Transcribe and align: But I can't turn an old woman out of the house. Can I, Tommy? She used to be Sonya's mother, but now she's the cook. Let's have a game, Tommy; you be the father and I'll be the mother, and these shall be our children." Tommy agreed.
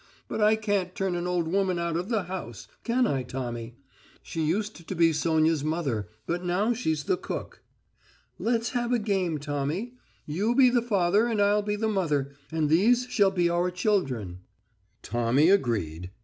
But 0.27 0.41
I 0.41 0.55
can't 0.55 0.95
turn 0.95 1.13
an 1.13 1.27
old 1.27 1.47
woman 1.47 1.77
out 1.77 1.95
of 1.95 2.09
the 2.09 2.23
house. 2.23 2.67
Can 2.83 3.05
I, 3.05 3.21
Tommy? 3.21 3.75
She 4.23 4.41
used 4.43 4.87
to 4.87 4.95
be 4.95 5.13
Sonya's 5.13 5.63
mother, 5.63 6.09
but 6.25 6.43
now 6.43 6.73
she's 6.73 7.03
the 7.03 7.17
cook. 7.17 7.61
Let's 8.39 8.71
have 8.71 8.91
a 8.91 8.97
game, 8.97 9.37
Tommy; 9.37 9.93
you 10.25 10.55
be 10.55 10.71
the 10.71 10.81
father 10.81 11.27
and 11.27 11.39
I'll 11.39 11.61
be 11.61 11.75
the 11.75 11.87
mother, 11.87 12.31
and 12.51 12.67
these 12.67 13.05
shall 13.11 13.29
be 13.29 13.47
our 13.47 13.69
children." 13.69 14.39
Tommy 15.03 15.51
agreed. 15.51 16.09